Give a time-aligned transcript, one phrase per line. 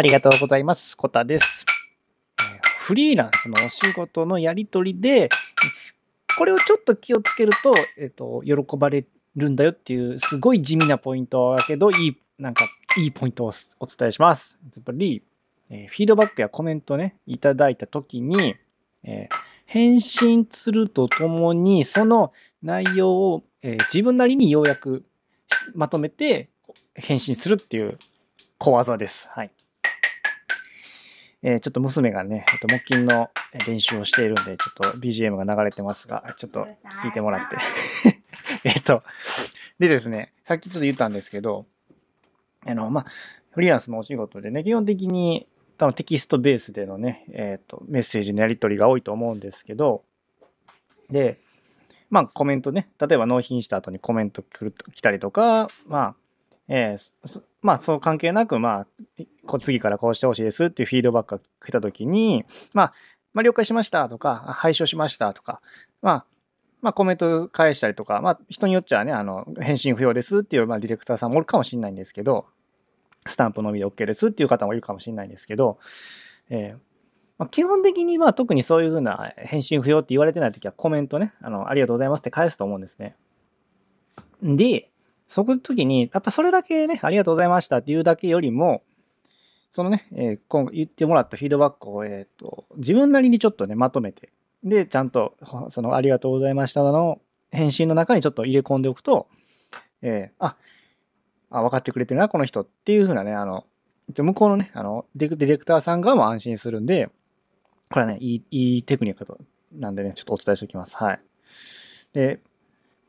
[0.00, 0.96] ありがとうございます。
[0.96, 1.66] コタです。
[2.78, 5.28] フリーランスのお仕事のやり取りで、
[6.38, 9.04] これをちょっと気をつけると、えっ、と、喜ばれ
[9.36, 12.66] るんだよっていう、すごい地味なポイントだけど、いい、なんか、
[12.96, 14.56] いいポイントをお伝えします。
[14.74, 15.22] やっぱり、
[15.68, 18.56] えフィードバックやコメントね、いただいたときに、
[19.04, 19.34] えー
[19.66, 22.32] 返信するとともに、その
[22.62, 25.04] 内容を、えー自分なりに要約
[25.46, 26.48] しまとめて
[26.94, 27.98] 返信するっていう
[28.56, 29.28] 小技です。
[29.34, 29.50] はい。
[31.42, 33.30] えーちょっと娘がね、えっと木琴の
[33.66, 34.54] 練習をしているんで、ちょ
[34.88, 36.66] っと BGM が流れてますが、ちょっと
[37.02, 37.56] 聞いてもらって。
[38.64, 39.02] えっと、
[39.78, 41.66] でですね、さっきちょっと言ったんですけど、
[42.66, 43.06] あの、まあ、
[43.50, 45.48] フリーランスのお仕事でね、基本的に
[45.78, 50.04] 多分テキストベースでのね、えっと、メッセージのやり取りが多いと思うんですけど、
[51.08, 51.38] で、
[52.10, 56.14] まあコメントね、例えば納品した後にコメント来る来たりとか、まあ、
[56.70, 58.86] えーまあそう関係なく、ま
[59.18, 62.92] あ、こ次からこうしてほしいですっていうフィードバックが来た時に、まあ、
[63.34, 65.60] まあ了解しましたとか、あ拝聴しましたとか、
[66.00, 66.26] まあ、
[66.80, 72.46] まあコメント返したりとか、まあ人によっちゃね、あの、返信不要ですっていう、まあディレクターさんもおるかもしれないんですけど、
[73.26, 75.78] スタンプのみで OK ですっていう方もいるかもしれないんですけど、
[76.48, 76.78] えー
[77.36, 83.16] まあ、基本的にまあ特にそういうふうな返信不要って言われてないときはコメントね、あの、ありがとうございますって返すと思うんですね。
[84.42, 84.89] で、
[85.30, 88.82] そこの時に、やっぱそれだけね、ありがとうございましたっていうだけよりも、
[89.70, 94.32] そのね、えー今言ってもらったフィードバックを、えっ、と、自分なりにちょっとね、まとめて、
[94.64, 95.36] で、ちゃんと、
[95.68, 97.20] その、ありがとうございましたの
[97.52, 99.28] 返信の中にちょっと入れ込んでおくと、
[100.02, 100.56] えーあ、
[101.50, 103.66] あ、分かってくれてるな、この人っていうふうなね、あの、
[104.12, 107.08] 向こうのね、あの、ディレクターさん側も安心するんで、
[107.88, 109.38] これはね、いい、いいテクニックと
[109.72, 110.96] なんでね、ちょっとお伝えしておきます。
[110.96, 111.22] はい。
[112.12, 112.40] で、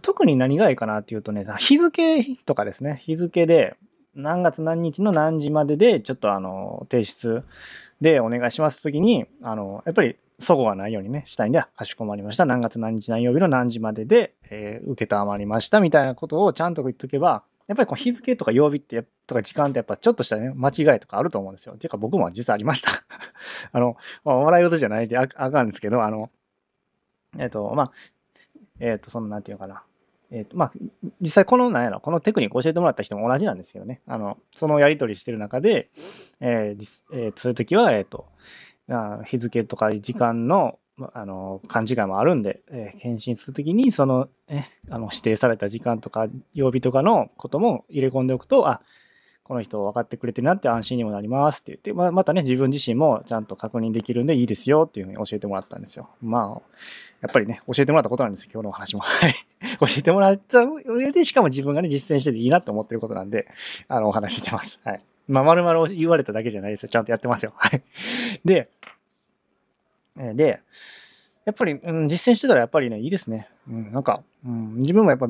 [0.00, 3.76] 特に何がいいかなっていうとね、日付とかですね、日付で、
[4.14, 7.44] 何月何日の何時までで、ちょっとあの、提出
[8.00, 12.44] でお願いしますときに、あの、やっぱり、齟齬がないようにね、したいんで、かしこまりました。
[12.44, 21.76] 何月何日何曜日の何時までで、えー、受けたまりましたみたいなことをちゃんと言っとけば、やっぱりこう日付とか曜日って、とか時間ってやっぱちょっとしたね、間違いとかあると思うんですよ。
[21.76, 22.90] ていうか僕も実はありました。
[23.72, 26.30] あの、まあ、笑い事じゃないでああかんですけど、あの、
[27.38, 27.92] えっ、と、まあ、
[28.82, 29.84] えっ、と、その、なんていうのかな。
[30.32, 30.72] えっ、と、まあ、
[31.20, 34.02] 実際この、なんやろ、このテクニック教えてもらった人も同じなんですけどね。
[34.06, 35.88] あの、そのやり取りしてる中で、
[36.40, 38.26] えーえーとそういう時は、えっ、と、
[38.90, 40.80] あ日付とか時間の、
[41.14, 48.82] あの、勘違いもあるんで、えー返信するときに、その、え、あの、指定された時間とか、曜日とかのことも入れ込んでおくと、あ、
[49.44, 56.08] この人分かってくれてるなって安心にもなりますって言って、まあ、またね、自分自身もちゃんと確認できるんでいいですよっていうふうに教えてもらったんですよ。
[56.22, 56.62] まあ、
[57.20, 59.00] やっぱりね、教えてもらったことなんですよ、今日のお話も。
[59.02, 59.34] はい。
[59.80, 63.48] 教えてもらった上で、しかも自分がね、実践してていいなと思ってることなんで、
[63.88, 64.80] あの、お話してます。
[64.84, 65.02] はい。
[65.26, 66.88] まあ、まるまる言われただけじゃないですよ。
[66.88, 67.52] ちゃんとやってますよ。
[67.56, 67.82] はい。
[68.44, 68.68] で、
[70.16, 70.60] で、
[71.44, 73.48] やっぱり、うん、実践してたらやっぱりね、いいですね。
[73.68, 75.28] うん、なんか、うん、自分もやっぱ、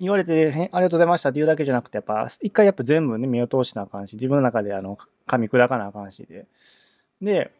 [0.00, 4.96] 言われて、ありがとうございましたって言うだけじゃなくて、やっぱ、一回やっぱ全部ね、目を通しなあかんし、自分の中であの、
[5.26, 6.46] 噛み砕かなあかんしで。
[7.20, 7.52] で、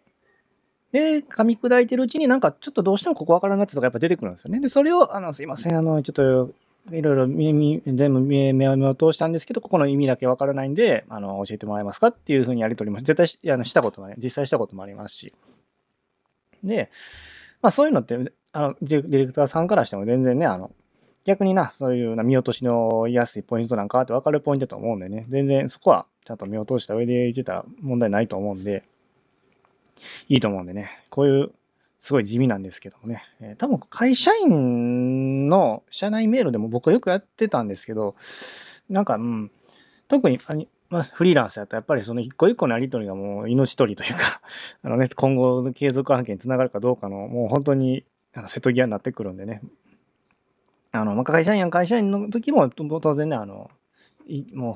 [0.93, 4.61] で、噛み砕いてるうちになんかちょっとどうしてもここわからんなってとかやっぱ出てくるんですよね。
[4.61, 6.51] で、それを、あの、すいません、あの、ちょっと、
[6.91, 15.35] いろいろ耳、全部目目を目を通したんですけど、ここの意味だけわからないんで、あの、教えてもらえますかっていうふうにやり取りも、絶対しあのしたこともね、実際したこともありますし。
[16.65, 16.91] で、
[17.61, 20.71] まあそういうのって、あの、ディレクターさんからしても全然ね、あの、
[21.25, 28.85] 逆にな、そういうな見落としの安いポイントなんかって分かるポイントだと思うんでね、全然そこはちゃんと見落とした上で言ってたら問題ないと思うんで、
[30.29, 31.53] いいと思うんでね、こういう、
[32.01, 38.15] すごい地味なんですけどもね、えー多分会社員の社内メールでも僕はよくやってたんですけど、
[38.89, 39.51] なんか、うん、
[40.09, 44.41] 特に、あにまあ、フリーランスやったらやっぱりその一個一個のやり取りがもう命取りというか、
[44.83, 48.05] あのね、今後の継続案件につながるかどうかの、もう本当に
[48.47, 49.63] 瀬戸際になってくるんでね、
[50.93, 53.71] あの、まあ、会社員や会社員の時も当然ね、あの、
[54.55, 54.75] もう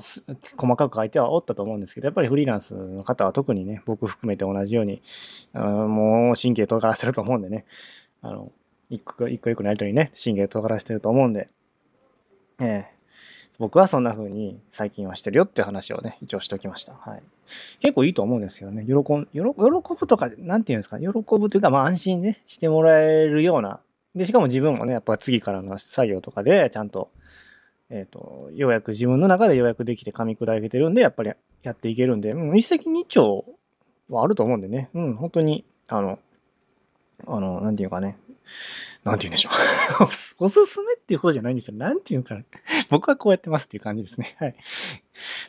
[0.56, 5.00] 細かく書いてはおったと思うんですけど、やっぱりフリーランスの方は特にね、僕含めて同じように、
[5.52, 7.64] あのもう神経尖らせると思うんでね、
[8.20, 8.50] あの、
[8.90, 11.48] 一個一個一個のやりとりにね、神経尖らせてると思うんで、
[12.60, 12.94] ええ
[13.58, 16.94] 僕はそんな風に最近はしてるよって話をね、一応しておきました。
[16.94, 17.22] はい。
[17.80, 23.80] 結構いいと思うんですけどね、喜ん、喜喜ぶとか、なんていうんですか、喜ぶというか、まあ安心ね、してもらえるような、
[24.14, 27.10] で、しかも自分もね、やっぱ次からの作業とかで、ちゃんと、
[27.90, 31.32] えっ、と、ようやく自分の中でようやくできて噛み砕けてるんで、やっぱり
[31.62, 33.42] やっていけるんで、うん、一石二鳥
[34.08, 36.18] はあると思うんでね、うん、本当に、あの、
[37.26, 38.18] あの、なんていうかね、
[39.04, 39.50] なんて言うんでしょ
[40.00, 40.04] う。
[40.44, 41.76] おすすめっていう方じゃないんですよ。
[41.76, 42.44] なんていうかな。
[42.90, 44.34] 僕はこうやってますっていう感じですね。
[44.38, 44.54] はい。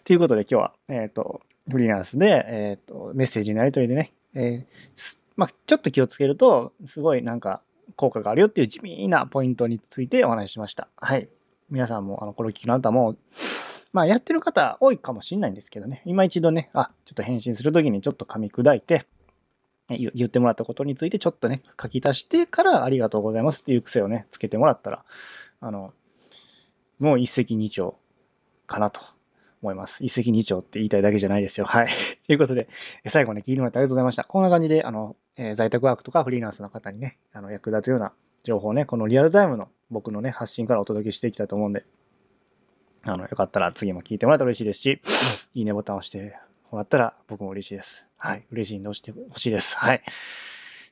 [0.03, 7.61] ということで今日は、えっ、と、フリーランスで、えっ、と、メッセージのやり取りでね、えーまあ、ちょっと気をつけると、すごいなんか
[7.95, 10.87] 効果があるよっていう地味なポイントについてお話ししました。
[10.97, 11.29] はい。
[11.69, 13.15] 皆さんも、あの、これを聞きのあなたも、
[13.91, 19.05] まあ、やってる方多いかもしれないんですけどね、今一度ね、あ、ちょっと返信するときにちょっと噛み砕いて、
[19.87, 25.05] 言ってもらったことについてちょっとね、書き足してからありがとうございますっていう癖をね、つけてもらったら、
[25.61, 25.93] あの、
[26.99, 27.93] もう一石二鳥
[28.67, 29.01] かなと
[29.65, 30.03] 思います。
[30.03, 31.65] 一石二鳥って言いたいだけじゃないですよ。
[31.65, 31.87] はい。
[32.27, 32.69] ということで、
[33.07, 34.23] 最後ね、聞いてもらってありがとうございました。
[34.23, 38.13] こんな感じで、あの、えー、在宅ワークとかフリーランスの方にね、あの役立つような
[38.43, 41.83] 情報をね、このリアルタイムの僕のね、発信からお届けしていきたいと思うんで、
[43.03, 45.01] あの、よかったら次も聞いてもらったら嬉しいですし、
[45.53, 46.35] いいねボタンを押して
[46.71, 48.07] もらったら僕も嬉しいです。
[48.17, 48.45] はい。
[48.51, 49.77] 嬉しいんで押してほしいです。
[49.77, 50.01] はい。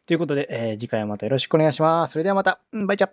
[0.05, 2.13] ということで、えー、次回はまたよろしくお願いします。
[2.13, 3.09] それではまた、バイチャ